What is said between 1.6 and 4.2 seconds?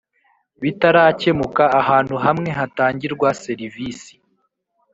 ahantu hamwe hatangirwa serivisi